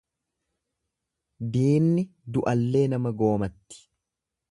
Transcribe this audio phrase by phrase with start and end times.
[1.57, 2.05] Diinni
[2.37, 3.83] du'allee nama goomatti.